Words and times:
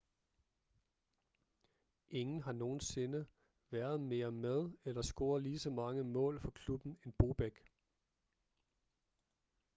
ingen 2.09 2.41
har 2.43 2.51
nogensinde 2.51 3.25
været 3.69 3.99
mere 4.01 4.31
med 4.31 4.71
eller 4.83 5.01
scoret 5.01 5.43
ligeså 5.43 5.69
mange 5.69 6.03
mål 6.03 6.39
for 6.39 6.51
klubben 6.51 6.97
end 7.05 7.13
bobek 7.17 7.69